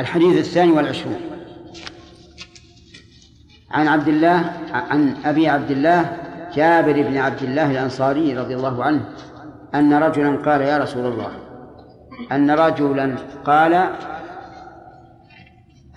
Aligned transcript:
الحديث 0.00 0.38
الثاني 0.38 0.72
والعشرون. 0.72 1.20
عن 3.70 3.88
عبد 3.88 4.08
الله 4.08 4.52
عن 4.72 5.14
أبي 5.24 5.48
عبد 5.48 5.70
الله 5.70 6.16
جابر 6.54 6.92
بن 6.92 7.16
عبد 7.16 7.42
الله 7.42 7.70
الأنصاري 7.70 8.38
رضي 8.38 8.54
الله 8.54 8.84
عنه 8.84 9.04
أن 9.74 9.94
رجلا 9.94 10.36
قال 10.36 10.60
يا 10.60 10.78
رسول 10.78 11.06
الله. 11.06 11.30
أن 12.32 12.50
رجلا 12.50 13.16
قال 13.44 13.90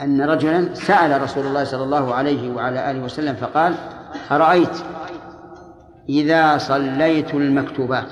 أن 0.01 0.21
رجلا 0.21 0.73
سأل 0.73 1.21
رسول 1.21 1.45
الله 1.45 1.63
صلى 1.63 1.83
الله 1.83 2.13
عليه 2.13 2.53
وعلى 2.53 2.91
آله 2.91 3.03
وسلم 3.03 3.35
فقال 3.35 3.75
أرأيت 4.31 4.77
إذا 6.09 6.57
صليت 6.57 7.33
المكتوبات 7.33 8.07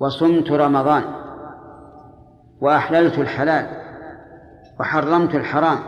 وصمت 0.00 0.50
رمضان 0.50 1.04
وأحللت 2.60 3.18
الحلال 3.18 3.83
وحرمت 4.80 5.34
الحرام. 5.34 5.78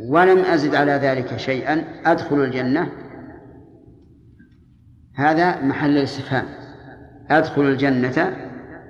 ولم 0.00 0.38
أزد 0.38 0.74
على 0.74 0.92
ذلك 0.92 1.36
شيئا 1.36 1.84
أدخل 2.06 2.36
الجنة. 2.36 2.92
هذا 5.14 5.60
محل 5.60 5.90
الاستفهام. 5.90 6.46
أدخل 7.30 7.62
الجنة؟ 7.62 8.36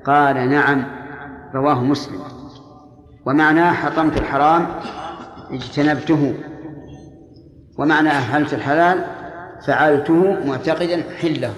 قال 0.05 0.49
نعم 0.49 0.85
رواه 1.55 1.85
مسلم. 1.85 2.21
ومعناه 3.27 3.73
حطمت 3.73 4.17
الحرام 4.17 4.67
اجتنبته. 5.51 6.35
ومعنى 7.79 8.09
أهلت 8.09 8.55
الحلال 8.55 9.05
فعلته 9.67 10.47
معتقدا 10.47 11.03
حله. 11.21 11.55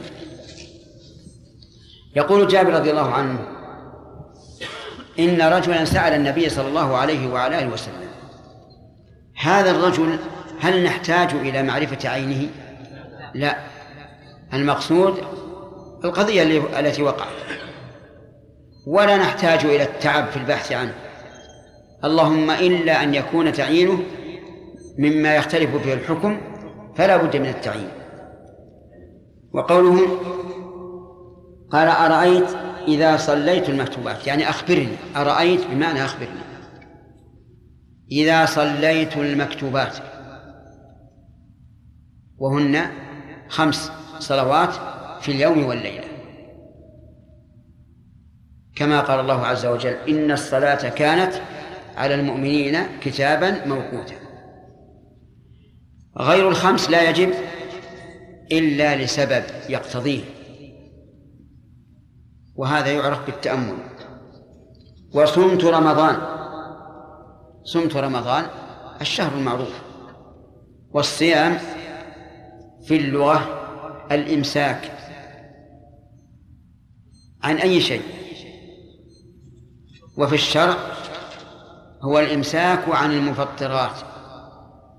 يقول 2.16 2.48
جابر 2.48 2.74
رضي 2.74 2.91
الله 2.91 3.14
عنه 3.14 3.38
إن 5.20 5.42
رجلا 5.42 5.84
سأل 5.84 6.12
النبي 6.12 6.48
صلى 6.48 6.69
الله 6.69 6.97
عليه 6.97 7.33
وعلى 7.33 7.59
آله 7.59 7.73
وسلم 7.73 8.11
هذا 9.42 9.70
الرجل 9.70 10.19
هل 10.61 10.84
نحتاج 10.84 11.34
إلى 11.34 11.62
معرفة 11.62 12.08
عينه؟ 12.08 12.48
لا 13.34 13.56
المقصود 14.55 15.19
القضية 16.05 16.42
التي 16.81 17.03
وقعت 17.03 17.28
ولا 18.86 19.17
نحتاج 19.17 19.64
إلى 19.64 19.83
التعب 19.83 20.27
في 20.27 20.36
البحث 20.36 20.72
عنه 20.72 20.94
اللهم 22.05 22.50
إلا 22.50 23.03
أن 23.03 23.14
يكون 23.14 23.53
تعيينه 23.53 23.98
مما 24.98 25.37
يختلف 25.37 25.77
فيه 25.77 25.94
الحكم 25.94 26.41
فلا 26.97 27.16
بد 27.16 27.37
من 27.37 27.48
التعيين 27.48 27.91
وقوله 29.53 30.19
قال 31.72 31.89
أرأيت 31.89 32.48
إذا 32.89 33.17
صليت 33.17 33.69
المكتوبات 33.69 34.27
يعني 34.27 34.50
أخبرني 34.50 34.97
أرأيت 35.17 35.67
بمعنى 35.67 36.05
أخبرني؟ 36.05 36.41
إذا 38.12 38.47
صليت 38.47 39.17
المكتوبات 39.17 39.97
وهن 42.39 42.91
خمس 43.48 43.92
صلوات 44.19 44.75
في 45.20 45.33
اليوم 45.33 45.64
والليلة. 45.64 46.05
كما 48.77 49.00
قال 49.00 49.20
الله 49.20 49.47
عز 49.47 49.67
وجل 49.67 49.97
إن 50.09 50.31
الصلاة 50.31 50.89
كانت 50.89 51.34
على 51.97 52.15
المؤمنين 52.15 52.78
كتابا 53.00 53.67
موقوتا. 53.67 54.15
غير 56.19 56.48
الخمس 56.48 56.91
لا 56.91 57.11
يجب 57.11 57.31
إلا 58.53 59.05
لسبب 59.05 59.42
يقتضيه. 59.69 60.39
وهذا 62.61 62.91
يعرف 62.92 63.27
بالتأمل. 63.27 63.77
وصمت 65.14 65.64
رمضان. 65.64 66.16
صمت 67.64 67.97
رمضان 67.97 68.47
الشهر 69.00 69.39
المعروف. 69.39 69.80
والصيام 70.91 71.58
في 72.86 72.97
اللغة 72.97 73.41
الإمساك. 74.12 74.93
عن 77.43 77.56
أي 77.56 77.81
شيء؟ 77.81 78.03
وفي 80.19 80.34
الشرع 80.34 80.77
هو 82.03 82.19
الإمساك 82.19 82.88
عن 82.88 83.12
المفطرات 83.12 83.97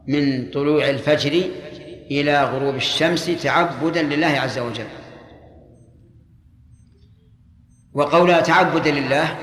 من 0.08 0.52
طلوع 0.52 0.90
الفجر 0.90 1.50
إلى 2.12 2.44
غروب 2.44 2.76
الشمس 2.76 3.26
تعبدا 3.26 4.02
لله 4.02 4.28
عز 4.28 4.60
وجل. 4.60 5.01
وقولها 7.94 8.42
تعبدا 8.42 8.92
لله 8.92 9.38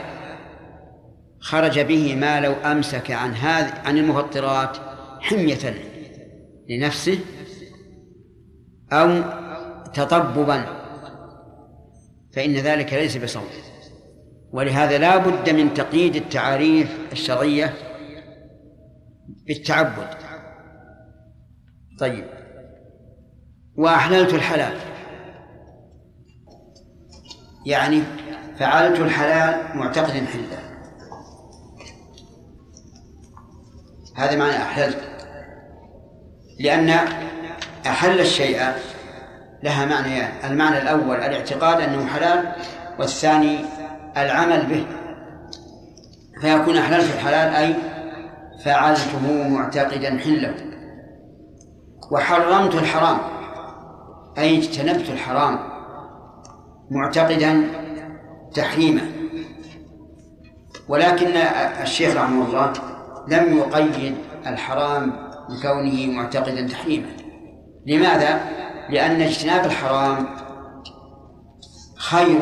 خرج 1.41 1.81
به 1.81 2.15
ما 2.15 2.41
لو 2.41 2.53
أمسك 2.53 3.11
عن 3.11 3.35
هذه 3.35 3.73
عن 3.85 3.99
المفطرات 3.99 4.77
حمية 5.21 5.75
لنفسه 6.69 7.19
أو 8.93 9.23
تطببا. 9.95 10.65
فإن 12.33 12.55
ذلك 12.55 12.93
ليس 12.93 13.17
بصوم 13.17 13.49
ولهذا 14.53 14.99
لا 14.99 15.17
بد 15.17 15.51
من 15.51 15.75
تقييد 15.75 16.17
التعاريف 16.17 16.99
الشرعية 17.13 17.75
بالتعبد. 19.47 20.09
طيب. 22.01 22.25
وأحللت 23.77 24.35
الحلال. 24.35 24.79
يعني 27.67 28.03
فعلت 28.59 29.01
الحلال 29.01 29.77
معتقد 29.77 30.11
حله 30.11 30.59
هذا 34.17 34.37
معنى 34.37 34.57
أحللت. 34.57 34.99
لأن 36.61 36.89
أحل 37.87 38.21
الشيء 38.21 38.61
لها 39.63 39.87
معنيان. 39.87 40.33
المعنى 40.45 40.83
الأول 40.83 41.17
الاعتقاد 41.17 41.81
أنه 41.81 42.07
حلال 42.07 42.53
والثاني 42.99 43.59
العمل 44.17 44.67
به. 44.67 44.87
فيكون 46.41 46.77
أحللت 46.77 47.15
الحلال 47.15 47.55
أي 47.55 47.75
فعلته 48.65 49.49
معتقدا 49.49 50.19
حله. 50.19 50.55
وحرمت 52.13 52.75
الحرام 52.75 53.19
أي 54.39 54.59
اجتنبت 54.59 55.11
الحرام 55.11 55.59
معتقدا 56.91 57.78
تحريمه. 58.55 59.03
ولكن 60.89 61.37
الشيخ 61.83 62.17
رحمه 62.17 62.47
الله 62.47 62.73
لم 63.29 63.59
يقيد 63.59 64.15
الحرام 64.47 65.13
بكونه 65.49 66.07
معتقدا 66.07 66.67
تحريمه. 66.67 67.09
لماذا؟ 67.87 68.41
لأن 68.91 69.21
اجتناب 69.21 69.67
الحرام 69.67 70.27
خير 71.97 72.39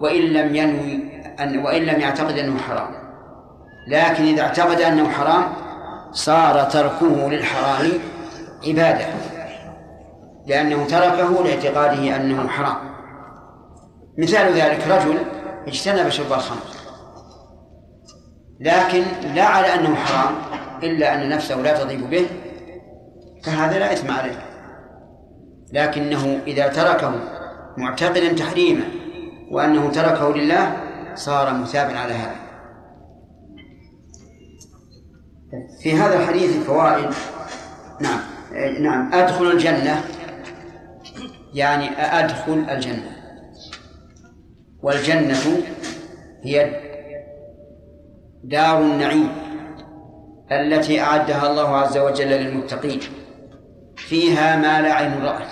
وإن 0.00 0.22
لم 0.22 0.56
ينوي 0.56 1.22
أن 1.40 1.58
وإن 1.58 1.82
لم 1.82 2.00
يعتقد 2.00 2.38
أنه 2.38 2.58
حرام. 2.58 2.94
لكن 3.88 4.24
إذا 4.24 4.42
اعتقد 4.42 4.80
أنه 4.80 5.08
حرام 5.08 5.44
صار 6.12 6.64
تركه 6.64 7.30
للحرام 7.30 7.90
عبادة 8.66 9.06
لأنه 10.46 10.86
تركه 10.86 11.44
لاعتقاده 11.44 12.16
أنه 12.16 12.48
حرام. 12.48 12.87
مثال 14.18 14.52
ذلك 14.52 14.88
رجل 14.88 15.18
اجتنب 15.66 16.08
شرب 16.08 16.32
الخمر. 16.32 16.62
لكن 18.60 19.02
لا 19.34 19.44
على 19.44 19.74
أنه 19.74 19.94
حرام 19.94 20.34
إلا 20.82 21.14
أن 21.14 21.28
نفسه 21.28 21.56
لا 21.56 21.84
تضيق 21.84 22.06
به 22.06 22.26
فهذا 23.44 23.78
لا 23.78 23.92
إثم 23.92 24.10
عليه. 24.10 24.44
لكنه 25.72 26.40
إذا 26.46 26.68
تركه 26.68 27.14
معتقدا 27.76 28.32
تحريمه 28.32 28.84
وأنه 29.50 29.90
تركه 29.90 30.32
لله 30.32 30.76
صار 31.14 31.54
مثابا 31.54 31.98
على 31.98 32.12
هذا. 32.12 32.36
في 35.82 35.92
هذا 35.92 36.20
الحديث 36.20 36.56
فوائد. 36.66 37.10
نعم 38.00 38.20
نعم 38.80 39.14
أدخل 39.14 39.50
الجنة 39.50 40.04
يعني 41.54 41.90
أدخل 41.98 42.66
الجنة. 42.68 43.17
والجنة 44.82 45.62
هي 46.42 46.80
دار 48.44 48.80
النعيم 48.80 49.32
التي 50.52 51.00
أعدها 51.00 51.50
الله 51.50 51.76
عز 51.76 51.98
وجل 51.98 52.28
للمتقين. 52.28 53.00
فيها 53.96 54.56
ما 54.56 54.80
لا 54.80 54.92
عين 54.92 55.22
رأت 55.24 55.48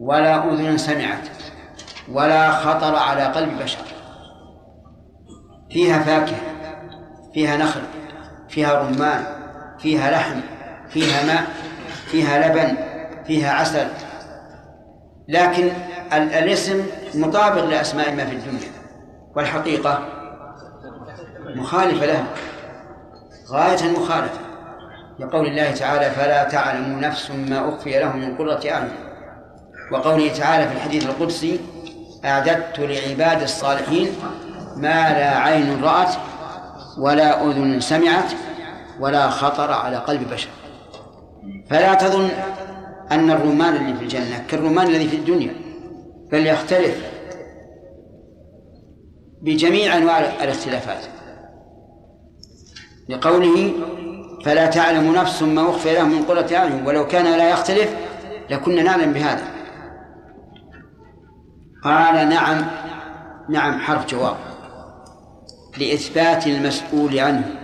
ولا 0.00 0.52
أذن 0.52 0.78
سمعت 0.78 1.28
ولا 2.12 2.50
خطر 2.50 2.96
على 2.96 3.22
قلب 3.22 3.58
بشر. 3.62 3.78
فيها 5.70 5.98
فاكهة 5.98 6.40
فيها 7.34 7.56
نخل 7.56 7.82
فيها 8.48 8.82
رمان 8.82 9.24
فيها 9.78 10.10
لحم 10.10 10.40
فيها 10.88 11.26
ماء 11.26 11.46
فيها 12.06 12.48
لبن 12.48 12.76
فيها 13.26 13.52
عسل. 13.52 13.86
لكن 15.28 15.70
الاسم 16.12 16.86
مطابق 17.14 17.64
لأسماء 17.64 18.14
ما 18.14 18.24
في 18.24 18.32
الدنيا. 18.34 18.68
والحقيقة 19.36 19.98
مخالفة 21.56 22.06
لها. 22.06 22.24
غاية 23.50 23.80
المخالفة 23.80 24.40
لقول 25.18 25.46
الله 25.46 25.70
تعالى 25.70 26.10
فلا 26.10 26.44
تعلم 26.44 27.00
نفس 27.00 27.30
ما 27.30 27.68
أخفي 27.68 28.00
لهم 28.00 28.20
من 28.20 28.36
قرة 28.36 28.60
أعين. 28.70 28.92
وقوله 29.92 30.32
تعالى 30.32 30.68
في 30.68 30.74
الحديث 30.74 31.06
القدسي 31.06 31.60
أعددت 32.24 32.78
لعباد 32.78 33.42
الصالحين 33.42 34.08
ما 34.76 35.10
لا 35.10 35.38
عين 35.38 35.84
رأت 35.84 36.14
ولا 36.98 37.44
أذن 37.44 37.80
سمعت 37.80 38.32
ولا 39.00 39.30
خطر 39.30 39.72
على 39.72 39.96
قلب 39.96 40.30
بشر. 40.30 40.48
فلا 41.70 41.94
تظن 41.94 42.28
أن 43.12 43.30
الرمان 43.30 43.76
اللي 43.76 43.94
في 43.94 44.02
الجنة 44.02 44.44
كالرمان 44.48 44.86
الذي 44.86 45.08
في 45.08 45.16
الدنيا. 45.16 45.54
بل 46.32 46.46
يختلف 46.46 47.12
بجميع 49.42 49.96
أنواع 49.96 50.18
الاختلافات. 50.18 51.04
لقوله 53.08 53.72
فلا 54.44 54.66
تعلم 54.66 55.14
نفس 55.14 55.42
ما 55.42 55.70
أخفي 55.70 55.94
لهم 55.94 56.10
من 56.10 56.22
قرة 56.22 56.56
أعين 56.56 56.86
ولو 56.86 57.06
كان 57.06 57.24
لا 57.24 57.50
يختلف 57.50 57.96
لكنا 58.50 58.82
نعلم 58.82 59.12
بهذا. 59.12 59.44
قال 61.84 62.28
نعم 62.28 62.64
نعم 63.48 63.78
حرف 63.78 64.06
جواب. 64.06 64.36
لإثبات 65.78 66.46
المسؤول 66.46 67.18
عنه. 67.18 67.58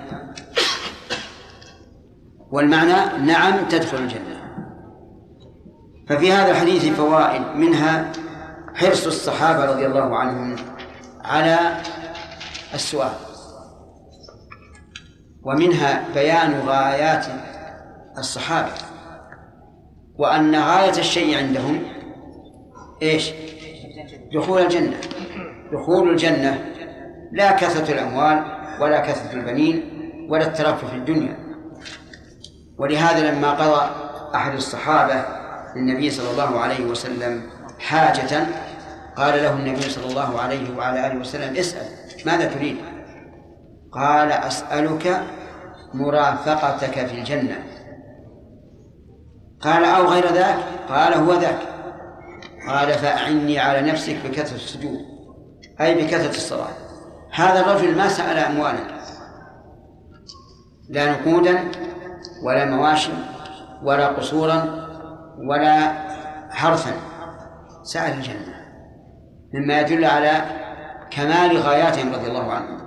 والمعنى 2.51 3.25
نعم 3.27 3.69
تدخل 3.69 3.97
الجنة. 3.99 4.39
ففي 6.09 6.33
هذا 6.33 6.51
الحديث 6.51 6.87
فوائد 6.87 7.43
منها 7.57 8.13
حرص 8.79 9.07
الصحابة 9.07 9.65
رضي 9.65 9.87
الله 9.87 10.17
عنهم 10.17 10.57
على 11.25 11.59
السؤال. 12.75 13.13
ومنها 15.43 16.05
بيان 16.15 16.61
غايات 16.61 17.27
الصحابة 18.19 18.73
وأن 20.19 20.57
غاية 20.57 20.99
الشيء 20.99 21.39
عندهم 21.39 21.83
إيش؟ 23.03 23.31
دخول 24.35 24.63
الجنة. 24.63 24.97
دخول 25.73 26.11
الجنة 26.11 26.65
لا 27.33 27.53
كثرة 27.53 27.93
الأموال 27.93 28.45
ولا 28.81 29.01
كثرة 29.01 29.33
البنين 29.33 29.83
ولا 30.31 30.47
الترف 30.47 30.85
في 30.85 30.97
الدنيا. 30.97 31.39
ولهذا 32.79 33.31
لما 33.31 33.51
قضى 33.51 33.91
أحد 34.35 34.55
الصحابة 34.55 35.25
للنبي 35.77 36.11
صلى 36.11 36.31
الله 36.31 36.61
عليه 36.61 36.85
وسلم 36.85 37.43
حاجة 37.79 38.47
قال 39.19 39.43
له 39.43 39.53
النبي 39.53 39.81
صلى 39.83 40.07
الله 40.07 40.41
عليه 40.41 40.77
وعلى 40.77 41.07
آله 41.07 41.21
وسلم 41.21 41.57
اسأل 41.57 41.87
ماذا 42.27 42.55
تريد؟ 42.55 42.77
قال 43.93 44.33
أسألك 44.33 45.23
مرافقتك 45.95 47.07
في 47.07 47.19
الجنة. 47.19 47.65
قال 49.61 49.85
أو 49.85 50.07
غير 50.07 50.33
ذاك؟ 50.33 50.59
قال 50.89 51.15
هو 51.15 51.33
ذاك. 51.33 51.59
قال 52.69 52.95
فأعني 52.95 53.59
على 53.59 53.93
نفسك 53.93 54.17
بكثرة 54.25 54.57
السجود 54.57 54.99
أي 55.81 55.95
بكثرة 55.95 56.31
الصلاة. 56.31 56.73
هذا 57.33 57.61
الرجل 57.61 57.97
ما 57.97 58.09
سأل 58.09 58.39
أموالا 58.39 58.99
لا 60.89 61.13
نقودا 61.13 61.71
ولا 62.43 62.65
مواشي 62.65 63.13
ولا 63.83 64.07
قصورا 64.09 64.89
ولا 65.39 65.93
حرثا. 66.51 66.93
سأل 67.83 68.13
الجنة. 68.13 68.58
مما 69.55 69.81
يدل 69.81 70.05
على 70.05 70.43
كمال 71.11 71.57
غاياتهم 71.57 72.13
رضي 72.13 72.27
الله 72.27 72.53
عنهم. 72.53 72.79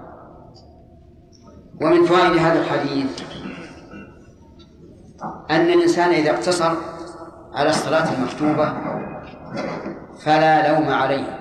ومن 1.82 2.06
فوائد 2.06 2.38
هذا 2.38 2.60
الحديث 2.60 3.22
أن 5.52 5.62
الإنسان 5.62 6.10
إذا 6.10 6.32
اقتصر 6.32 6.72
على 7.54 7.70
الصلاة 7.70 8.14
المكتوبة 8.14 8.74
فلا 10.26 10.72
لوم 10.72 10.90
عليه 10.90 11.40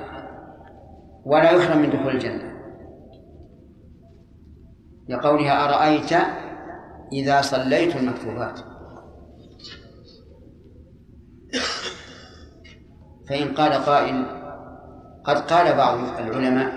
ولا 1.25 1.51
يحرم 1.51 1.83
من 1.83 1.91
دخول 1.91 2.15
الجنة. 2.15 2.51
لقولها 5.09 5.65
أرأيت 5.65 6.13
إذا 7.13 7.43
صليت 7.43 7.97
المكتوبات؟ 7.97 8.61
فإن 13.29 13.55
قال 13.55 13.73
قائل 13.73 14.40
قد 15.25 15.37
قال 15.53 15.77
بعض 15.77 15.99
العلماء 16.19 16.73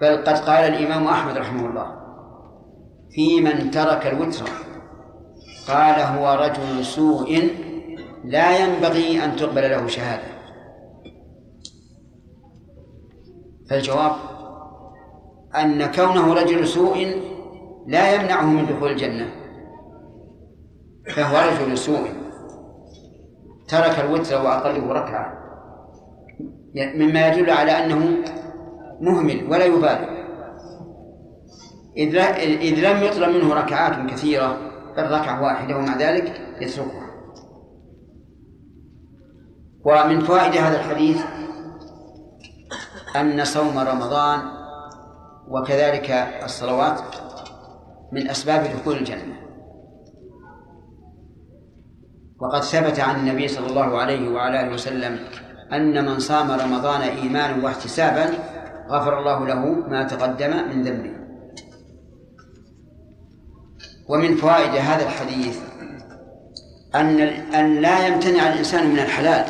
بل 0.00 0.16
قد 0.16 0.38
قال 0.38 0.74
الإمام 0.74 1.06
أحمد 1.06 1.36
رحمه 1.36 1.66
الله 1.66 1.96
في 3.10 3.40
من 3.40 3.70
ترك 3.70 4.06
الوتر 4.06 4.48
قال 5.68 6.00
هو 6.00 6.38
رجل 6.44 6.84
سوء 6.84 7.50
لا 8.24 8.58
ينبغي 8.58 9.24
أن 9.24 9.36
تقبل 9.36 9.70
له 9.70 9.86
شهادة. 9.86 10.36
فالجواب 13.70 14.12
أن 15.56 15.86
كونه 15.92 16.34
رجل 16.34 16.66
سوء 16.66 17.22
لا 17.86 18.14
يمنعه 18.14 18.44
من 18.44 18.66
دخول 18.66 18.90
الجنة 18.90 19.30
فهو 21.16 21.50
رجل 21.50 21.78
سوء 21.78 22.08
ترك 23.68 23.98
الوتر 23.98 24.42
وأقله 24.42 24.92
ركعة. 24.92 25.45
مما 26.76 27.28
يدل 27.28 27.50
على 27.50 27.72
أنه 27.72 28.16
مهمل 29.00 29.46
ولا 29.50 29.64
يبالي. 29.64 30.16
إذ 31.96 32.90
لم 32.90 33.02
يطلب 33.02 33.28
منه 33.36 33.54
ركعات 33.54 34.10
كثيرة 34.10 34.58
بل 34.96 35.10
ركعة 35.10 35.42
واحدة 35.42 35.76
ومع 35.76 35.96
ذلك 35.96 36.40
يتركها. 36.60 37.06
ومن 39.84 40.20
فوائد 40.20 40.56
هذا 40.56 40.76
الحديث 40.80 41.22
أن 43.16 43.44
صوم 43.44 43.78
رمضان 43.78 44.40
وكذلك 45.48 46.10
الصلوات 46.44 47.00
من 48.12 48.30
أسباب 48.30 48.62
دخول 48.62 48.96
الجنة. 48.96 49.36
وقد 52.40 52.62
ثبت 52.62 53.00
عن 53.00 53.16
النبي 53.16 53.48
صلى 53.48 53.66
الله 53.66 53.98
عليه 53.98 54.28
وعلى 54.28 54.60
آله 54.60 54.74
وسلم 54.74 55.18
أن 55.72 56.04
من 56.04 56.18
صام 56.18 56.50
رمضان 56.50 57.00
إيمانا 57.00 57.64
واحتسابا 57.64 58.30
غفر 58.88 59.18
الله 59.18 59.46
له 59.46 59.66
ما 59.88 60.02
تقدم 60.02 60.68
من 60.68 60.82
ذنبه. 60.82 61.16
ومن 64.08 64.36
فوائد 64.36 64.70
هذا 64.70 65.02
الحديث 65.02 65.58
أن 66.94 67.20
أن 67.54 67.80
لا 67.80 68.06
يمتنع 68.06 68.52
الإنسان 68.52 68.90
من 68.90 68.98
الحلال. 68.98 69.44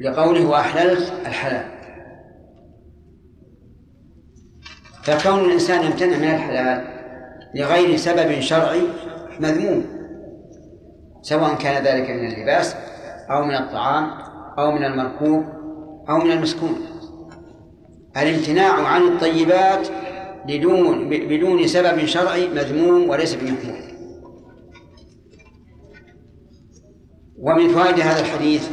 لقوله 0.00 0.46
وأحللت 0.46 1.12
الحلال. 1.26 1.76
فكون 5.02 5.40
الإنسان 5.40 5.84
يمتنع 5.84 6.16
من 6.16 6.34
الحلال 6.34 6.84
لغير 7.54 7.96
سبب 7.96 8.40
شرعي 8.40 8.82
مذموم. 9.40 9.95
سواء 11.26 11.54
كان 11.54 11.84
ذلك 11.84 12.10
من 12.10 12.32
اللباس 12.32 12.76
أو 13.30 13.44
من 13.44 13.54
الطعام 13.54 14.10
أو 14.58 14.72
من 14.72 14.84
المركوب 14.84 15.44
أو 16.08 16.18
من 16.18 16.30
المسكون. 16.30 16.76
الامتناع 18.16 18.86
عن 18.86 19.02
الطيبات 19.02 19.88
بدون 20.46 21.08
بدون 21.08 21.66
سبب 21.66 22.06
شرعي 22.06 22.48
مذموم 22.48 23.08
وليس 23.08 23.34
بمحمود 23.34 23.86
ومن 27.38 27.68
فوائد 27.68 28.00
هذا 28.00 28.20
الحديث 28.20 28.68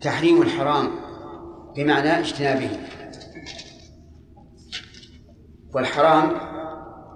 تحريم 0.00 0.42
الحرام 0.42 0.90
بمعنى 1.76 2.18
اجتنابه. 2.18 2.70
والحرام 5.74 6.30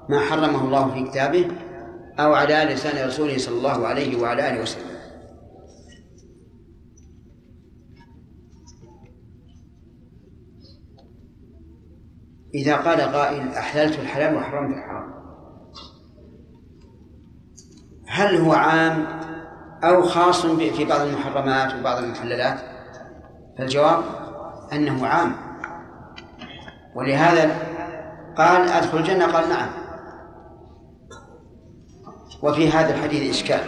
ما 0.08 0.20
حرمه 0.20 0.64
الله 0.64 0.94
في 0.94 1.10
كتابه 1.10 1.67
أو 2.20 2.34
على 2.34 2.54
لسان 2.54 3.08
رسوله 3.08 3.38
صلى 3.38 3.58
الله 3.58 3.86
عليه 3.86 4.20
وعلى 4.20 4.48
آله 4.48 4.62
وسلم. 4.62 4.98
إذا 12.54 12.76
قال 12.76 13.00
قائل 13.00 13.48
أحللت 13.48 13.98
الحلال 13.98 14.36
وحرمت 14.36 14.76
الحرام. 14.76 15.14
هل 18.06 18.36
هو 18.36 18.52
عام 18.52 19.06
أو 19.84 20.02
خاص 20.02 20.46
في 20.46 20.84
بعض 20.84 21.00
المحرمات 21.00 21.74
وبعض 21.74 22.02
المحللات؟ 22.02 22.60
فالجواب 23.58 24.04
أنه 24.72 25.06
عام. 25.06 25.32
ولهذا 26.94 27.56
قال 28.36 28.68
أدخل 28.68 28.98
الجنة؟ 28.98 29.32
قال 29.32 29.48
نعم. 29.48 29.87
وفي 32.42 32.70
هذا 32.70 32.94
الحديث 32.94 33.30
إشكال. 33.30 33.60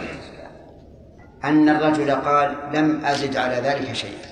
أن 1.43 1.69
الرجل 1.69 2.11
قال 2.11 2.57
لم 2.73 3.05
أزد 3.05 3.37
على 3.37 3.55
ذلك 3.55 3.93
شيئا. 3.93 4.31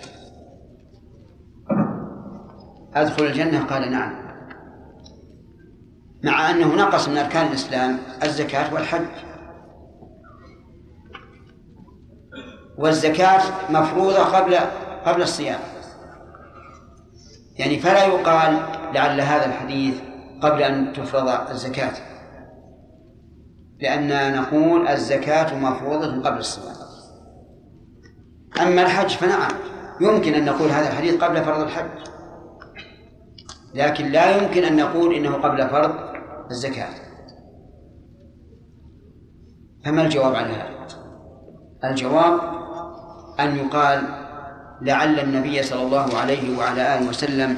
أدخل 2.93 3.25
الجنة؟ 3.25 3.65
قال 3.65 3.91
نعم. 3.91 4.29
مع 6.23 6.51
أنه 6.51 6.75
نقص 6.75 7.09
من 7.09 7.17
أركان 7.17 7.47
الإسلام 7.47 7.97
الزكاة 8.23 8.73
والحج. 8.73 9.07
والزكاة 12.77 13.41
مفروضة 13.69 14.23
قبل 14.23 14.55
قبل 15.05 15.21
الصيام. 15.21 15.59
يعني 17.55 17.79
فلا 17.79 18.05
يقال 18.05 18.59
لعل 18.93 19.21
هذا 19.21 19.45
الحديث 19.45 20.01
قبل 20.41 20.61
أن 20.61 20.93
تفرض 20.93 21.49
الزكاة. 21.49 21.93
لأننا 23.81 24.41
نقول 24.41 24.87
الزكاة 24.87 25.55
مفروضة 25.55 26.29
قبل 26.29 26.37
الصيام. 26.37 26.75
أما 28.61 28.81
الحج 28.81 29.09
فنعم 29.09 29.51
يمكن 30.01 30.33
أن 30.33 30.45
نقول 30.45 30.69
هذا 30.69 30.87
الحديث 30.87 31.23
قبل 31.23 31.43
فرض 31.43 31.59
الحج. 31.61 31.89
لكن 33.73 34.05
لا 34.05 34.37
يمكن 34.37 34.63
أن 34.63 34.75
نقول 34.75 35.13
إنه 35.13 35.33
قبل 35.33 35.69
فرض 35.69 35.95
الزكاة. 36.51 36.89
فما 39.85 40.01
الجواب 40.01 40.35
على 40.35 40.53
هذا؟ 40.53 40.87
الجواب 41.83 42.39
أن 43.39 43.55
يقال 43.55 44.01
لعل 44.81 45.19
النبي 45.19 45.63
صلى 45.63 45.81
الله 45.81 46.17
عليه 46.17 46.57
وعلى 46.57 46.95
آله 46.95 47.09
وسلم 47.09 47.57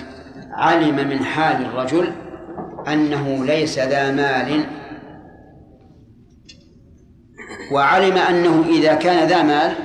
علم 0.52 0.96
من 0.96 1.26
حال 1.26 1.66
الرجل 1.66 2.14
أنه 2.88 3.46
ليس 3.46 3.80
ذا 3.80 4.12
مال 4.12 4.81
وعلم 7.72 8.18
أنه 8.18 8.64
إذا 8.70 8.96
كان 8.96 9.28
ذا 9.28 9.44
مال 9.44 9.76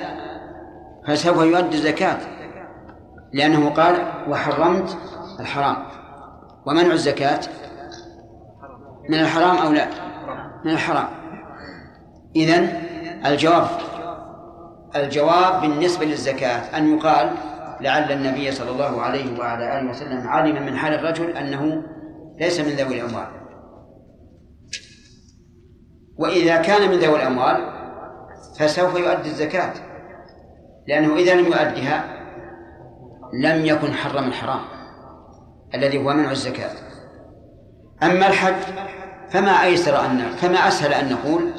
فسوف 1.08 1.36
يؤدي 1.36 1.76
الزكاة 1.76 2.18
لأنه 3.32 3.70
قال 3.70 4.12
وحرمت 4.28 4.96
الحرام. 5.40 5.76
ومنع 6.66 6.92
الزكاة؟ 6.92 7.40
من 9.08 9.20
الحرام 9.20 9.56
أو 9.56 9.72
لا؟ 9.72 9.86
من 10.64 10.70
الحرام. 10.70 11.08
إذن 12.36 12.82
الجواب 13.26 13.68
الجواب 14.96 15.60
بالنسبة 15.60 16.04
للزكاة 16.04 16.78
أن 16.78 16.96
يقال 16.96 17.30
لعل 17.80 18.12
النبي 18.12 18.52
صلى 18.52 18.70
الله 18.70 19.02
عليه 19.02 19.38
وعلى 19.38 19.78
آله 19.78 19.90
وسلم 19.90 20.28
علم 20.28 20.66
من 20.66 20.76
حال 20.76 20.94
الرجل 20.94 21.30
أنه 21.30 21.82
ليس 22.40 22.60
من 22.60 22.72
ذوي 22.72 23.00
الأموال. 23.00 23.26
وإذا 26.18 26.56
كان 26.56 26.90
من 26.90 26.98
ذوي 26.98 27.16
الأموال 27.16 27.75
فسوف 28.58 28.94
يؤدي 28.94 29.28
الزكاة 29.28 29.72
لأنه 30.88 31.16
إذا 31.16 31.34
لم 31.34 31.46
يؤدها 31.46 32.16
لم 33.32 33.66
يكن 33.66 33.92
حرم 33.92 34.28
الحرام 34.28 34.60
الذي 35.74 35.98
هو 35.98 36.12
منع 36.12 36.30
الزكاة. 36.30 36.70
أما 38.02 38.26
الحج 38.26 38.54
فما 39.30 39.62
أيسر 39.62 40.06
أن 40.06 40.18
فما 40.36 40.68
أسهل 40.68 40.92
أن 40.92 41.12
نقول 41.12 41.52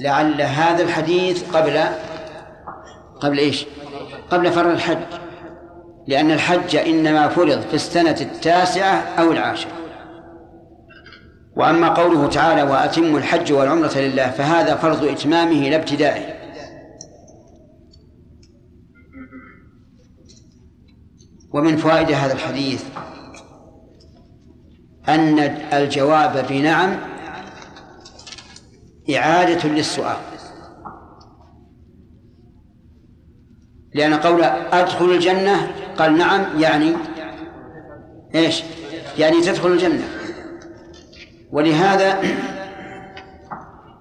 لعل 0.00 0.42
هذا 0.42 0.82
الحديث 0.82 1.56
قبل 1.56 1.80
قبل 3.20 3.38
إيش؟ 3.38 3.66
قبل 4.30 4.52
فرض 4.52 4.70
الحج 4.70 4.98
لأن 6.06 6.30
الحج 6.30 6.76
إنما 6.76 7.28
فرض 7.28 7.60
في 7.60 7.74
السنة 7.74 8.16
التاسعة 8.20 9.02
أو 9.18 9.32
العاشرة. 9.32 9.81
وأما 11.56 11.88
قوله 11.88 12.28
تعالى 12.28 12.62
وأتموا 12.62 13.18
الحج 13.18 13.52
والعمرة 13.52 13.98
لله 13.98 14.30
فهذا 14.30 14.76
فرض 14.76 15.04
إتمامه 15.04 15.68
لا 15.70 15.76
ابتدائه 15.76 16.42
ومن 21.52 21.76
فوائد 21.76 22.12
هذا 22.12 22.32
الحديث 22.32 22.84
أن 25.08 25.38
الجواب 25.72 26.46
بنعم 26.48 26.96
إعادة 29.16 29.68
للسؤال. 29.68 30.16
لأن 33.94 34.14
قول 34.14 34.42
أدخل 34.72 35.04
الجنة 35.04 35.70
قال 35.98 36.18
نعم 36.18 36.60
يعني 36.60 36.92
إيش؟ 38.34 38.62
يعني 39.18 39.40
تدخل 39.40 39.68
الجنة. 39.72 40.21
ولهذا 41.52 42.18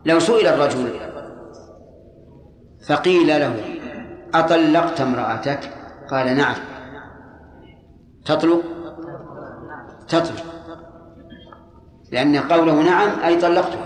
لو 0.05 0.19
سئل 0.19 0.47
الرجل 0.47 0.99
فقيل 2.87 3.27
له 3.27 3.55
أطلقت 4.33 5.01
امرأتك؟ 5.01 5.59
قال 6.11 6.37
نعم. 6.37 6.55
تطلق؟ 8.25 8.63
تطلق. 10.07 10.45
لأن 12.11 12.37
قوله 12.37 12.81
نعم 12.81 13.19
أي 13.25 13.35
طلقته 13.35 13.79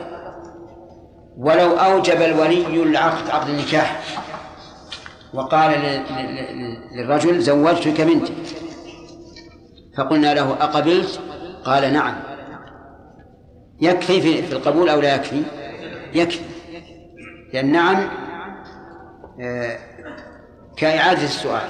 ولو 1.38 1.78
أوجب 1.78 2.22
الولي 2.22 2.84
العقد 2.84 3.30
عقد 3.30 3.50
النكاح. 3.50 4.04
وقال 5.34 6.02
للرجل 6.92 7.40
زوجتك 7.42 8.02
بنتي 8.02 8.34
فقلنا 9.98 10.34
له 10.34 10.54
أقبلت؟ 10.54 11.20
قال 11.66 11.94
نعم. 11.94 12.35
يكفي 13.82 14.22
في 14.22 14.54
القبول 14.54 14.90
أو 14.90 15.00
لا 15.00 15.16
يكفي؟ 15.16 15.44
يكفي. 16.14 16.40
لأن 17.54 17.72
نعم 17.72 18.10
آه، 19.42 19.80
كإعادة 20.78 21.24
السؤال. 21.24 21.70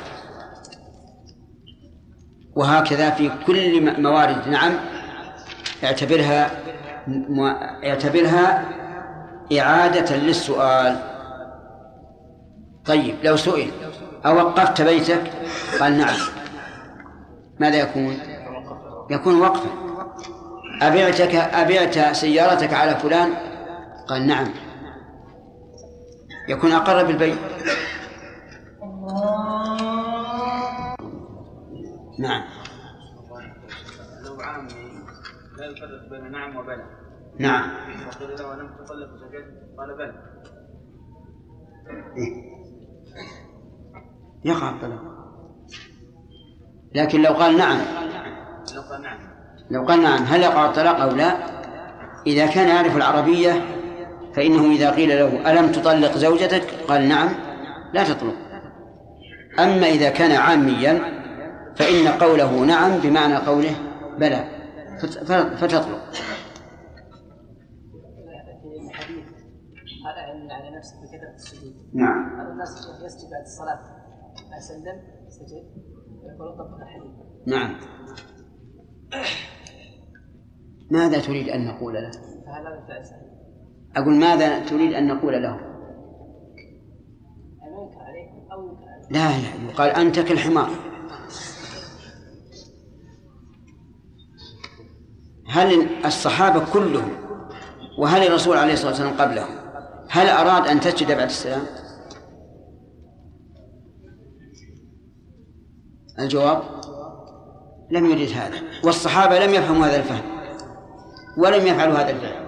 وهكذا 2.56 3.10
في 3.10 3.32
كل 3.48 4.02
موارد 4.02 4.48
نعم 4.48 4.74
اعتبرها 5.84 6.52
اعتبرها 7.86 8.66
إعادة 9.60 10.16
للسؤال. 10.16 11.00
طيب 12.86 13.16
لو 13.24 13.36
سئل 13.38 13.72
أوقفت 14.26 14.82
بيتك؟ 14.82 15.32
قال 15.80 15.98
نعم. 15.98 16.16
ماذا 17.60 17.76
يكون؟ 17.76 18.18
يكون 19.10 19.42
وقفا. 19.42 19.85
أبعتك 20.82 21.36
أبعت 21.36 22.15
سيارتك 22.15 22.74
على 22.74 22.96
فلان؟ 22.96 23.34
قال 24.08 24.27
نعم. 24.27 24.48
يكون 26.50 26.72
أقر 26.72 27.05
بالبيع. 27.05 27.36
نعم. 32.20 32.44
لو 34.25 34.41
عامي 34.41 34.70
لا 35.58 35.65
يفرق 35.65 36.10
بين 36.10 36.32
نعم. 36.32 36.58
وبلى 36.58 36.84
نعم 37.39 37.72
وقيل 38.08 38.29
له 38.39 38.53
ألم 38.53 38.75
تطلق 38.75 39.10
زكاة 39.15 39.46
قال 39.77 39.98
بلى؟ 39.98 40.13
يقع 44.46 44.70
الطلاق 44.70 45.01
لكن 46.96 47.22
لو 47.22 47.34
قال 47.34 47.58
نعم. 47.58 47.77
لو 48.75 48.82
قال 48.82 49.01
نعم. 49.01 49.35
لو 49.69 49.86
قال 49.86 50.01
نعم 50.01 50.24
هل 50.24 50.41
يقع 50.41 50.65
الطلاق 50.65 51.00
أو 51.00 51.10
لا؟ 51.10 51.38
إذا 52.27 52.45
كان 52.45 52.67
يعرف 52.67 52.98
العربية 52.98 53.65
فإنه 54.36 54.72
إذا 54.72 54.91
قيل 54.91 55.10
له 55.10 55.51
ألم 55.51 55.72
تطلق 55.72 56.17
زوجتك؟ 56.17 56.63
قال 56.88 57.10
نعم 57.10 57.29
لا 57.93 58.03
تطلق. 58.03 58.36
أما 59.60 59.88
إذا 59.88 60.10
كان 60.10 60.31
عاميا 60.31 61.01
فإن 61.75 62.07
قوله 62.07 62.60
نعم 62.60 63.00
بمعنى 63.00 63.36
قوله 63.36 63.75
بلى 64.19 64.43
فتطلق. 65.57 66.01
على 70.51 70.77
نفسه 70.77 70.95
بكثرة 71.01 71.34
السجود. 71.36 71.74
نعم. 71.93 72.51
الناس 72.51 72.69
يسجد 73.05 73.31
بعد 73.31 73.41
الصلاة. 73.41 73.95
أسلم 74.57 75.01
سجد 75.29 75.63
طبق 76.39 76.75
الحديث 76.81 77.12
نعم. 77.48 77.79
ماذا 80.91 81.19
تريد 81.19 81.50
أن 81.50 81.65
نقول 81.65 81.93
له؟ 81.93 82.12
أقول 83.95 84.15
ماذا 84.15 84.60
تريد 84.60 84.93
أن 84.93 85.07
نقول 85.07 85.34
له؟ 85.43 85.60
لا 89.10 89.29
لا 89.29 89.38
يقال 89.69 89.89
أنت 89.89 90.19
كالحمار 90.19 90.69
هل 95.48 95.88
الصحابة 96.05 96.65
كلهم 96.74 97.12
وهل 97.98 98.27
الرسول 98.27 98.57
عليه 98.57 98.74
الصلاة 98.74 98.89
والسلام 98.89 99.17
قبلهم 99.17 99.55
هل 100.10 100.27
أراد 100.27 100.67
أن 100.67 100.79
تسجد 100.79 101.07
بعد 101.07 101.27
السلام؟ 101.27 101.62
الجواب 106.19 106.63
لم 107.89 108.06
يريد 108.06 108.30
هذا 108.30 108.58
والصحابة 108.84 109.39
لم 109.39 109.54
يفهموا 109.54 109.86
هذا 109.86 109.96
الفهم 109.96 110.22
ولم 111.38 111.68
يفعلوا 111.68 111.96
هذا 111.96 112.10
الفعل 112.10 112.46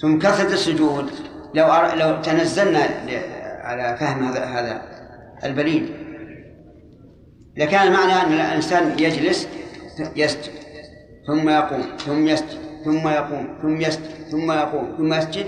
ثم 0.00 0.18
كثرة 0.18 0.52
السجود 0.52 1.10
لو. 1.54 1.66
لو 1.94 2.22
تنزلنا 2.22 2.80
على 3.60 3.96
فهم 3.96 4.24
هذا 4.24 4.44
هذا 4.44 4.82
البليد 5.44 5.90
إذا 7.56 7.64
كان 7.66 7.86
المعنى 7.86 8.12
أن 8.12 8.32
الإنسان 8.32 8.98
يجلس 8.98 9.48
يسجد 10.16 10.52
ثم 11.26 11.48
يقوم 11.48 11.82
ثم 11.98 12.28
يسجد 12.28 12.58
ثم 12.84 13.08
يقوم 13.08 13.58
ثم 13.62 13.80
يسجد 13.80 14.10
ثم 14.30 14.52
يقوم 14.52 14.94
ثم 14.96 15.12
يسجد 15.12 15.46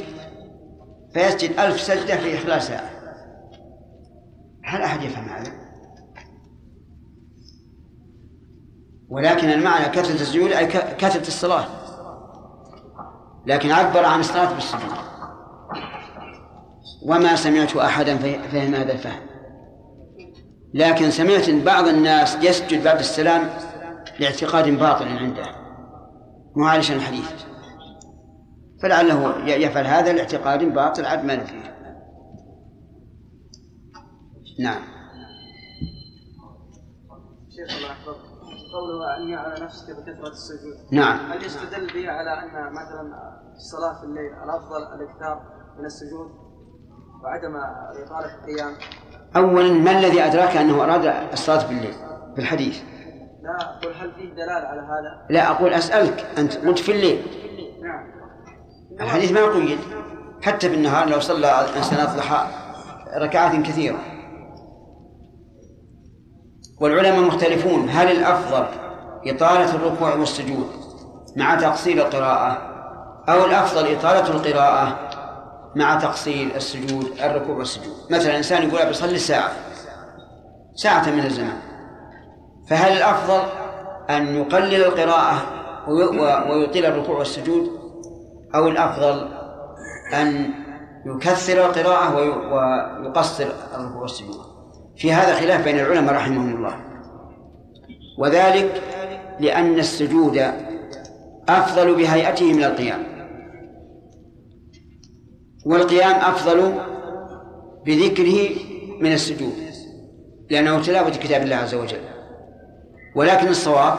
فيسجد 1.15 1.59
ألف 1.59 1.81
سجدة 1.81 2.17
في 2.17 2.39
خلال 2.39 2.63
ساعة 2.63 2.91
هل 4.65 4.83
أحد 4.83 5.03
يفهم 5.03 5.29
هذا؟ 5.29 5.64
ولكن 9.09 9.51
المعنى 9.51 9.85
كثرة 9.85 10.15
السجود 10.15 10.53
أي 10.53 10.67
كثرة 10.99 11.29
الصلاة. 11.29 11.67
لكن 13.47 13.71
عبر 13.71 14.05
عن 14.05 14.21
الصلاة 14.21 14.55
بالسجود. 14.55 14.99
وما 17.07 17.37
سمعت 17.37 17.77
أحدا 17.77 18.17
فهم 18.53 18.75
هذا 18.75 18.93
الفهم 18.93 19.21
لكن 20.75 21.11
سمعت 21.11 21.51
بعض 21.51 21.89
الناس 21.89 22.37
يسجد 22.43 22.85
بعد 22.85 22.99
السلام 22.99 23.51
لاعتقاد 24.21 24.69
باطل 24.69 25.09
عنده. 25.19 25.45
معالجا 26.57 26.95
الحديث. 26.95 27.45
فلعله 28.83 29.49
يفعل 29.49 29.87
هذا 29.87 30.13
لاعتقاد 30.13 30.65
باطل 30.65 31.07
عد 31.07 31.25
ما 31.25 31.45
فيه 31.45 31.75
نعم. 34.59 34.83
شيخ 37.51 37.77
الله 37.77 38.34
قوله 38.75 39.17
أني 39.17 39.37
على 39.37 39.65
نفسك 39.65 39.97
بكثرة 39.97 40.29
السجود. 40.29 40.77
نعم. 40.93 41.33
هل 41.33 41.45
يستدل 41.45 41.87
به 41.87 42.11
على 42.11 42.31
أن 42.31 42.73
مثلا 42.73 43.03
الصلاة 43.57 44.01
في 44.01 44.05
الليل 44.05 44.33
الأفضل 44.45 44.83
الإكثار 44.95 45.43
من 45.79 45.85
السجود 45.85 46.31
وعدم 47.25 47.57
إطالة 48.05 48.35
القيام؟ 48.35 48.75
أولا 49.37 49.73
ما 49.73 49.99
الذي 49.99 50.23
أدراك 50.23 50.57
أنه 50.57 50.85
أراد 50.85 51.07
الصلاة 51.33 51.67
بالليل 51.69 51.95
في 52.35 52.41
الحديث؟ 52.41 52.83
لا 53.43 53.79
أقول 53.79 53.95
هل 53.95 54.13
فيه 54.13 54.35
دلالة 54.35 54.67
على 54.67 54.81
هذا؟ 54.81 55.27
لا 55.31 55.51
أقول 55.51 55.73
أسألك 55.73 56.27
أنت 56.39 56.57
قلت 56.57 56.79
في 56.79 56.93
الليل. 56.93 57.23
نعم. 57.83 58.07
الحديث 59.01 59.33
ما 59.33 59.53
قيد 59.53 59.79
حتى 60.43 60.69
في 60.69 60.75
النهار 60.75 61.09
لو 61.09 61.21
صلى 61.21 61.65
الإنسان 61.65 62.07
الضحى 62.07 62.47
ركعات 63.17 63.67
كثيرة. 63.67 64.14
والعلماء 66.81 67.21
مختلفون. 67.21 67.89
هل 67.89 68.11
الأفضل 68.11 68.67
إطالة 69.27 69.75
الركوع 69.75 70.15
والسجود 70.15 70.67
مع 71.37 71.55
تقصير 71.55 72.07
القراءة 72.07 72.59
أو 73.29 73.45
الأفضل 73.45 73.93
إطالة 73.93 74.29
القراءة 74.29 74.99
مع 75.77 75.99
تقصير 75.99 76.57
السجود 76.57 77.13
الركوع 77.21 77.57
والسجود؟ 77.57 77.95
مثلا 78.11 78.37
إنسان 78.37 78.69
يقول 78.69 78.87
بيصلي 78.87 79.19
ساعة 79.19 79.53
ساعة 80.75 81.11
من 81.11 81.25
الزمان. 81.27 81.59
فهل 82.71 82.93
الأفضل 82.93 83.43
أن 84.11 84.37
يقلل 84.37 84.85
القراءة 84.85 85.43
ويطيل 86.51 86.87
الركوع 86.87 87.19
والسجود؟ 87.19 87.71
أو 88.55 88.69
الأفضل 88.69 89.29
أن 90.15 90.51
يكثر 91.07 91.67
القراءة 91.67 92.17
ويقصر 92.17 93.47
الركوع 93.75 94.03
والسجود؟ 94.03 94.37
في 94.97 95.13
هذا 95.13 95.35
خلاف 95.35 95.65
بين 95.65 95.79
العلماء 95.81 96.15
رحمهم 96.15 96.57
الله. 96.57 96.77
وذلك 98.19 98.83
لأن 99.41 99.79
السجود 99.79 100.53
أفضل 101.49 101.95
بهيئته 101.95 102.53
من 102.53 102.65
القيام. 102.65 103.03
والقيام 105.67 106.15
أفضل 106.15 106.75
بذكره 107.87 108.49
من 109.01 109.13
السجود 109.13 109.55
لأنه 110.51 110.83
تلاوة 110.83 111.11
كتاب 111.11 111.43
الله 111.43 111.57
عز 111.57 111.75
وجل. 111.75 112.01
ولكن 113.17 113.49
الصواب 113.49 113.99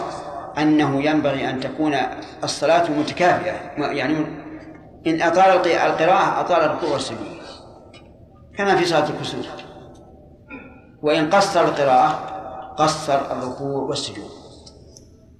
أنه 0.57 1.03
ينبغي 1.03 1.49
أن 1.49 1.59
تكون 1.59 1.95
الصلاة 2.43 2.91
متكافئة 2.91 3.53
يعني 3.77 4.15
إن 5.07 5.21
أطال 5.21 5.67
القراءة 5.67 6.41
أطال 6.41 6.61
الركوع 6.61 6.89
والسجود 6.89 7.37
كما 8.57 8.75
في 8.75 8.85
صلاة 8.85 9.09
الكسوف. 9.09 9.64
وإن 11.05 11.29
قصر 11.29 11.61
القراءة 11.61 12.09
قصر 12.77 13.31
الركوع 13.31 13.83
والسجود. 13.83 14.29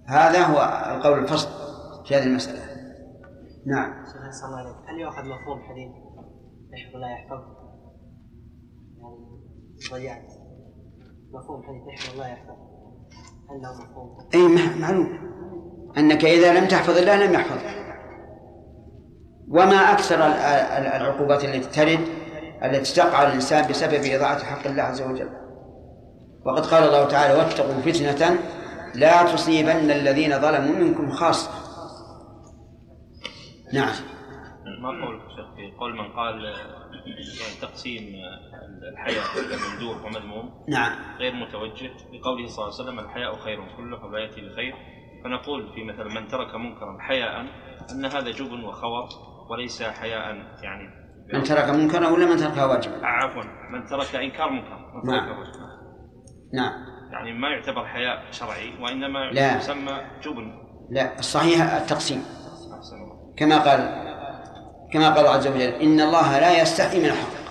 هذا 0.08 0.46
هو 0.46 0.58
القول 0.96 1.20
الفصل 1.20 1.50
في 2.06 2.16
هذه 2.16 2.24
المسألة. 2.24 2.62
نعم. 3.66 4.06
الله 4.46 4.58
عليك 4.58 4.76
هل 4.90 5.00
يؤخذ 5.00 5.22
مفهوم 5.22 5.62
حديث 5.62 5.92
يحفظ 6.74 6.96
الله 6.96 7.12
يحفظ 7.12 7.40
يعني 9.92 9.92
ضيعت. 9.92 10.32
مفهوم 11.34 11.64
حديث 11.64 11.82
يحفظ 11.88 12.14
الله 12.14 12.28
يحفظ 12.28 12.56
هل 13.50 13.62
له 13.62 13.74
مفهوم؟ 13.74 14.18
إي 14.34 14.80
معلوم. 14.80 15.20
أنك 15.98 16.26
إذا 16.26 16.60
لم 16.60 16.68
تحفظ 16.68 16.98
الله 16.98 17.26
لم 17.26 17.34
يحفظك 17.34 17.86
وما 19.50 19.92
أكثر 19.92 20.16
العقوبات 20.96 21.44
التي 21.44 21.60
ترد 21.60 22.08
التي 22.64 22.96
تقع 22.96 23.18
على 23.18 23.28
الإنسان 23.28 23.70
بسبب 23.70 24.06
إضاعة 24.06 24.44
حق 24.44 24.68
الله 24.68 24.84
عز 24.84 25.02
وجل. 25.02 25.45
وقد 26.46 26.66
قال 26.66 26.84
الله 26.84 27.08
تعالى 27.08 27.34
واتقوا 27.34 27.82
فتنة 27.82 28.40
لا 28.96 29.34
تصيبن 29.34 29.92
الذين 29.92 30.40
ظلموا 30.40 30.76
منكم 30.76 31.12
خاصة. 31.12 31.52
نعم. 33.74 33.94
ما 34.82 34.90
قولك 34.90 35.22
شيخ؟ 35.36 35.56
في 35.56 35.78
قول 35.80 35.94
من 35.94 36.14
قال 36.14 36.44
يعني 36.46 37.62
تقسيم 37.62 38.04
الحياء 38.94 39.26
إلى 39.38 39.58
ممدوح 39.66 40.06
ومذموم. 40.06 40.66
نعم. 40.70 41.18
غير 41.20 41.34
متوجه. 41.34 41.92
لقوله 42.14 42.48
صلى 42.48 42.66
الله 42.66 42.80
عليه 42.80 42.84
وسلم 42.84 43.00
الحياء 43.00 43.36
خير 43.40 43.58
كله 43.78 44.06
ولا 44.06 44.20
ياتي 44.20 44.42
بخير. 44.42 44.76
فنقول 45.24 45.74
في 45.76 45.84
مثلا 45.84 46.22
من 46.22 46.28
ترك 46.28 46.56
منكرا 46.56 46.98
حياء 47.00 47.42
أن 47.92 48.06
هذا 48.06 48.32
جبن 48.32 48.64
وخور 48.64 49.08
وليس 49.50 49.84
حياء 49.84 50.36
يعني 50.64 51.06
من 51.34 51.44
ترك 51.44 51.70
منكرا 51.70 52.08
ولا 52.08 52.26
من 52.26 52.38
تركها 52.38 52.66
واجبا؟ 52.66 53.06
عفوا 53.06 53.44
من 53.72 53.86
ترك 53.86 54.16
إنكار 54.16 54.50
منكر. 54.50 54.78
من 55.04 55.12
نعم 55.12 55.30
نعم. 56.54 56.74
يعني 57.12 57.34
ما 57.34 57.50
يعتبر 57.50 57.86
حياء 57.86 58.32
شرعي 58.32 58.82
وإنما 58.82 59.20
لا. 59.20 59.58
يسمى 59.58 60.02
جبن. 60.24 60.54
لا 60.90 61.20
الصحيح 61.20 61.74
التقسيم. 61.74 62.26
كما 63.38 63.58
قال 63.58 64.06
كما 64.94 65.10
قال 65.16 65.28
عز 65.28 65.48
وجل 65.48 65.62
إن 65.62 66.02
الله 66.02 66.40
لا 66.40 66.62
يستحي 66.62 67.00
من 67.00 67.06
الحق. 67.06 67.46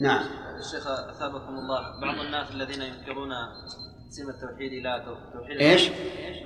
نعم. 0.00 0.24
الشيخ 0.64 0.86
أثابكم 0.86 1.54
الله 1.54 2.00
بعض 2.00 2.18
الناس 2.26 2.50
الذين 2.50 2.82
ينكرون 2.82 3.30
تقسيم 4.08 4.28
التوحيد 4.28 4.72
إلى 4.72 5.04
توحيد 5.32 5.60
إيش؟ 5.60 5.90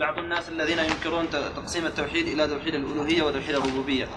بعض 0.01 0.19
الناس 0.19 0.49
الذين 0.49 0.79
ينكرون 0.79 1.31
تقسيم 1.31 1.87
التوحيد 1.87 2.27
إلى 2.27 2.47
توحيد 2.49 2.75
الألوهية 2.75 3.23
وتوحيد 3.23 3.55
الربوبية 3.55 4.09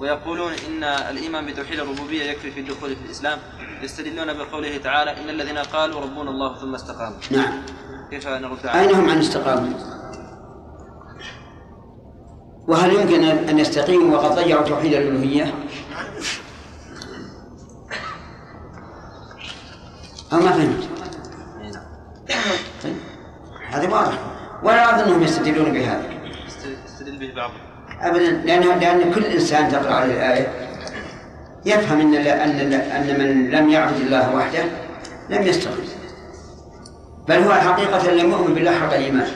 ويقولون 0.00 0.52
إن 0.52 0.84
الإيمان 0.84 1.46
بتوحيد 1.46 1.80
الربوبية 1.80 2.22
يكفي 2.22 2.50
في 2.50 2.60
الدخول 2.60 2.96
في 2.96 3.04
الإسلام. 3.04 3.38
يستدلون 3.82 4.32
بقوله 4.32 4.76
تعالى 4.76 5.10
إن 5.10 5.28
الذين 5.28 5.58
قالوا 5.58 6.00
ربنا 6.00 6.30
الله 6.30 6.58
ثم 6.58 6.74
استقاموا 6.74 7.18
نعم 7.30 7.62
كيف 8.10 8.28
نرد 8.28 8.66
أين 8.66 8.94
هم 8.94 9.10
عن 9.10 9.18
استقاموا؟ 9.18 9.78
وهل 12.68 12.92
يمكن 12.92 13.24
أن 13.24 13.58
يستقيموا 13.58 14.16
وقد 14.18 14.34
ضيعوا 14.34 14.68
توحيد 14.68 14.92
الألوهية؟ 14.92 15.54
أو 20.32 20.38
ما 20.38 20.52
فهمت؟ 20.52 20.88
طيب 22.82 22.96
هذا 23.68 23.88
واضح 23.88 24.18
ولا 24.62 24.94
أظنهم 24.94 25.22
يستدلون 25.22 25.72
بهذا 25.72 26.10
يستدل 26.86 27.18
به 27.18 27.34
بعضهم 27.36 27.60
أبدا 28.00 28.30
لأن 28.30 28.78
لأن 28.80 29.12
كل 29.14 29.24
إنسان 29.24 29.72
تقرأ 29.72 29.94
عليه 29.94 30.14
الآية 30.14 30.67
يفهم 31.68 32.00
أن 32.00 32.14
أن 32.14 32.72
أن 32.72 33.18
من 33.18 33.50
لم 33.50 33.70
يعبد 33.70 34.00
الله 34.00 34.34
وحده 34.34 34.64
لم 35.30 35.42
يستقيم 35.42 35.88
بل 37.28 37.36
هو 37.42 37.52
حقيقة 37.52 38.10
لم 38.10 38.30
يؤمن 38.30 38.54
بالله 38.54 38.78
حق 38.78 38.94
الإيمان 38.94 39.30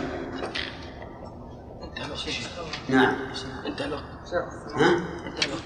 نعم 2.89 3.17
انتهى 3.67 3.87
الوقت 3.87 4.03
ها؟ 4.77 4.97
انتهى 5.27 5.47
الوقت 5.47 5.63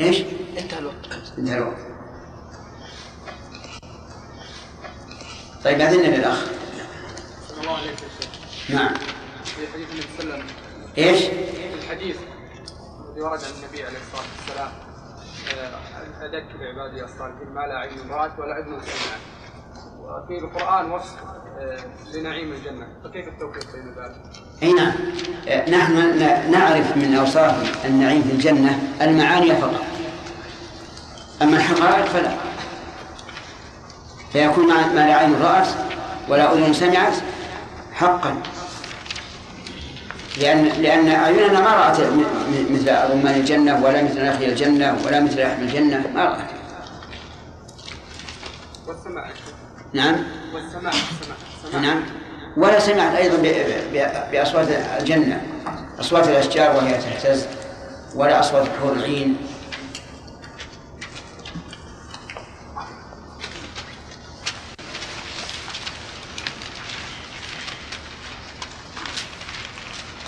إيش؟ 0.00 0.22
انتهى 0.58 0.78
الوقت 0.78 0.94
انتهى 1.38 1.56
الوقت 1.56 1.78
طيب 5.64 5.80
أذن 5.80 6.00
للأخ 6.00 6.44
صلى 7.48 7.60
الله 7.60 7.76
عليه 7.76 7.92
وسلم 7.92 8.78
نعم 8.78 8.94
في 9.44 9.66
حديث 9.72 9.88
النبي 9.90 10.06
صلى 10.18 10.24
الله 10.24 10.34
عليه 10.34 10.44
وسلم 10.44 10.56
إيش؟ 10.98 11.22
الحديث 11.82 12.16
الذي 13.10 13.20
ورد 13.20 13.40
عن 13.44 13.50
النبي 13.50 13.84
عليه 13.84 13.98
الصلاة 13.98 14.22
والسلام 14.38 14.70
أذكر 16.22 16.66
عبادي 16.66 17.04
الصالحين 17.04 17.48
ما 17.54 17.60
لا 17.60 17.78
عين 17.78 18.10
رات 18.10 18.38
ولا 18.38 18.58
اذن 18.58 18.80
سمعت. 18.80 19.20
وفي 19.98 20.38
القرآن 20.38 20.90
وصف 20.90 21.16
آه، 21.58 21.78
لنعيم 22.14 22.52
الجنة. 22.52 22.86
فكيف 23.04 23.28
التوفيق 23.28 23.72
بين 23.72 23.88
ذلك؟ 23.88 24.22
أي 24.62 24.72
نعم. 24.72 24.92
آه، 25.48 25.70
نحن 25.70 26.18
نعرف 26.50 26.96
من 26.96 27.14
أوصاف 27.14 27.86
النعيم 27.86 28.22
في 28.22 28.32
الجنة 28.32 28.78
المعاني 29.00 29.56
فقط. 29.56 29.84
أما 31.42 31.56
الحقائق 31.56 32.04
فلا. 32.04 32.34
فيكون 34.32 34.68
ما 34.68 34.86
ما 34.86 35.06
لا 35.06 35.14
عين 35.14 35.42
رأت 35.42 35.68
ولا 36.28 36.52
أذن 36.52 36.72
سمعت 36.72 37.14
حقا. 37.92 38.42
لأن 40.40 40.64
لأن 40.64 41.08
أعيننا 41.08 41.60
ما 41.60 41.74
رأت 41.76 42.00
مثل 42.70 42.88
رمان 43.12 43.34
الجنة 43.34 43.84
ولا 43.84 44.02
مثل 44.02 44.24
نخل 44.24 44.44
الجنة 44.44 44.98
ولا 45.06 45.20
مثل 45.20 45.42
لحم 45.42 45.62
الجنة 45.62 46.04
ما 46.14 46.24
رأت. 46.24 46.48
والسماع 48.86 49.30
نعم؟ 49.92 50.16
والسماع 50.54 50.92
السماع 50.92 51.36
السماع 51.64 51.82
نعم. 51.82 52.02
ولا 52.56 52.78
سمعت 52.78 53.14
أيضا 53.14 53.36
بأصوات 54.32 54.68
الجنة 55.00 55.42
أصوات 56.00 56.28
الأشجار 56.28 56.76
وهي 56.76 56.98
تهتز 56.98 57.46
ولا 58.14 58.40
أصوات 58.40 58.66
الحور 58.66 58.92
العين 58.92 59.36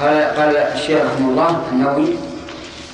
قال 0.01 0.57
الشيخ 0.57 1.03
رحمه 1.05 1.29
الله 1.29 1.63
النووي 1.73 2.17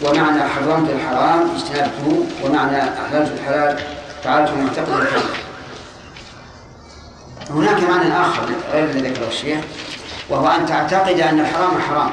ومعنى 0.05 0.43
حرمت 0.49 0.91
الحرام 0.91 1.51
اجتنبته 1.55 2.27
ومعنى 2.45 2.83
أحللت 2.83 3.33
الحلال 3.33 3.79
فعلته 4.25 4.55
معتقدا 4.55 5.03
الحلال. 5.03 5.23
هناك 7.51 7.83
معنى 7.83 8.21
آخر 8.21 8.43
غير 8.73 8.85
الذي 8.85 9.09
ذكره 9.09 9.29
الشيخ 9.29 9.65
وهو 10.31 10.49
أن 10.49 10.67
تعتقد 10.67 11.21
أن 11.21 11.41
الحرام 11.41 11.81
حرام. 11.89 12.11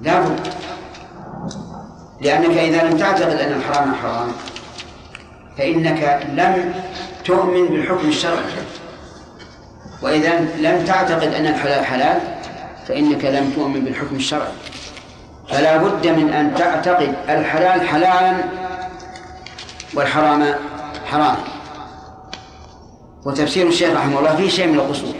لا 0.00 0.20
بد 0.20 0.40
لأنك 2.20 2.58
إذا 2.58 2.82
لم 2.82 2.98
تعتقد 2.98 3.36
أن 3.40 3.52
الحرام 3.52 3.94
حرام 4.02 4.32
فإنك 5.58 6.26
لم 6.32 6.74
تؤمن 7.24 7.66
بالحكم 7.66 8.08
الشرعي. 8.08 8.44
وإذا 10.02 10.38
لم 10.38 10.84
تعتقد 10.86 11.34
أن 11.34 11.46
الحلال 11.46 11.84
حلال 11.84 12.33
فإنك 12.88 13.24
لم 13.24 13.52
تؤمن 13.56 13.84
بالحكم 13.84 14.16
الشرعي. 14.16 14.52
فلا 15.48 15.76
بد 15.76 16.06
من 16.06 16.30
أن 16.32 16.54
تعتقد 16.54 17.14
الحلال 17.28 17.88
حلالا 17.88 18.44
والحرام 19.94 20.54
حراما 21.10 21.36
وتفسير 23.26 23.66
الشيخ 23.66 23.90
رحمه 23.96 24.18
الله 24.18 24.36
فيه 24.36 24.48
شيء 24.48 24.66
من 24.66 24.74
القصور. 24.74 25.14